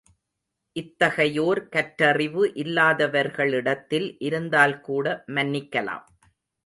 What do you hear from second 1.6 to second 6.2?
கற்றறிவு இல்லாதவர்களிடத்தில் இருந்தால் கூட மன்னிக்கலாம்.